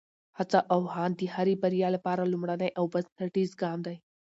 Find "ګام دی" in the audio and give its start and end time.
3.61-3.95